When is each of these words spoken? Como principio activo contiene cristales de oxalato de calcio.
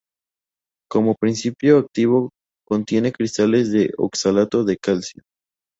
Como 0.89 1.13
principio 1.13 1.77
activo 1.77 2.31
contiene 2.67 3.11
cristales 3.11 3.71
de 3.71 3.93
oxalato 3.99 4.63
de 4.63 4.77
calcio. 4.77 5.21